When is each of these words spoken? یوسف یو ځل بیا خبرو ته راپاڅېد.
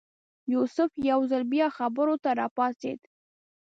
یوسف 0.53 0.91
یو 1.11 1.19
ځل 1.31 1.43
بیا 1.53 1.67
خبرو 1.77 2.15
ته 2.23 2.29
راپاڅېد. 2.39 2.99